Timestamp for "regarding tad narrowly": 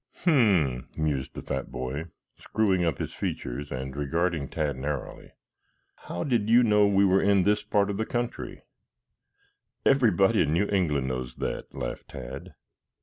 3.95-5.33